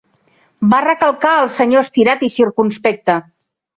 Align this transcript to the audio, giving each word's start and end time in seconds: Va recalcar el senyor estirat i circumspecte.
Va 0.71 0.79
recalcar 0.85 1.35
el 1.41 1.51
senyor 1.57 1.85
estirat 1.89 2.25
i 2.29 2.33
circumspecte. 2.39 3.19